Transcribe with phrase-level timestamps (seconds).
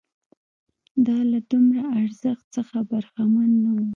[1.05, 3.87] دا له دومره ارزښت څخه برخمن نه وو